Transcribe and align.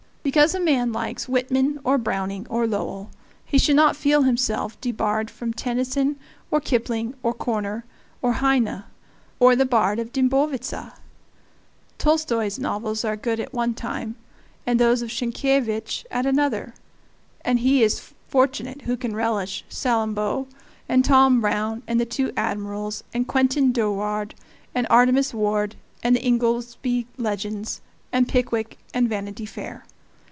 Because 0.23 0.53
a 0.53 0.59
man 0.59 0.93
likes 0.93 1.27
Whitman 1.27 1.79
or 1.83 1.97
Browning 1.97 2.45
or 2.47 2.67
Lowell 2.67 3.09
he 3.43 3.57
should 3.57 3.75
not 3.75 3.95
feel 3.95 4.21
himself 4.21 4.79
debarred 4.79 5.31
from 5.31 5.51
Tennyson 5.51 6.15
or 6.51 6.61
Kipling 6.61 7.15
or 7.23 7.33
Korner 7.33 7.85
or 8.21 8.33
Heine 8.33 8.83
or 9.39 9.55
the 9.55 9.65
Bard 9.65 9.97
of 9.97 10.11
the 10.13 10.21
Dimbovitza. 10.21 10.93
Tolstoy's 11.97 12.59
novels 12.59 13.03
are 13.03 13.15
good 13.17 13.39
at 13.39 13.51
one 13.51 13.73
time 13.73 14.15
and 14.63 14.79
those 14.79 15.01
of 15.01 15.09
Sienkiewicz 15.09 16.05
at 16.11 16.27
another; 16.27 16.75
and 17.43 17.57
he 17.59 17.81
is 17.81 18.13
fortunate 18.27 18.83
who 18.83 18.95
can 18.95 19.15
relish 19.15 19.65
"Salammbo" 19.71 20.45
and 20.87 21.03
"Tom 21.03 21.41
Brown" 21.41 21.81
and 21.87 21.99
the 21.99 22.05
"Two 22.05 22.31
Admirals" 22.37 23.03
and 23.11 23.27
"Quentin 23.27 23.71
Durward" 23.73 24.35
and 24.75 24.85
"Artemus 24.91 25.33
Ward" 25.33 25.75
and 26.03 26.15
the 26.15 26.23
"Ingoldsby 26.23 27.07
Legends" 27.17 27.81
and 28.13 28.27
"Pickwick" 28.29 28.77
and 28.93 29.09
"Vanity 29.09 29.47
Fair." 29.47 29.83